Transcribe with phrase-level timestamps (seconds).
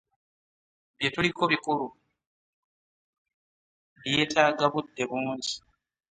[0.97, 1.85] Bye tuliko bikulu
[4.01, 5.53] byetaaga budde bungi.